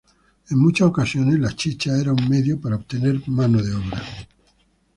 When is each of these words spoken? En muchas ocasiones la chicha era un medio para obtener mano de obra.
En 0.49 0.57
muchas 0.57 0.87
ocasiones 0.87 1.37
la 1.37 1.55
chicha 1.55 1.95
era 1.95 2.11
un 2.11 2.27
medio 2.27 2.59
para 2.59 2.75
obtener 2.75 3.21
mano 3.29 3.61
de 3.61 3.75
obra. 3.75 4.01